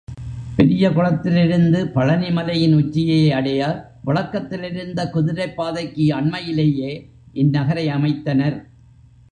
பெரிய 0.55 0.89
குளத்திலிருந்து 0.89 1.87
பழனி 1.87 2.31
மலையின் 2.31 2.73
உச்சியை 2.73 3.31
அடையப் 3.31 3.85
புழக்கத்திலிருந்த 4.05 5.09
குதிரைப் 5.09 5.55
பாதைக்கு 5.55 6.07
அண்மையிலேயே, 6.15 7.09
இந் 7.31 7.49
நகரை 7.49 7.87
அமைத்தனர். 7.87 8.63